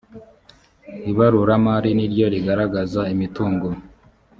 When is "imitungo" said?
3.13-3.67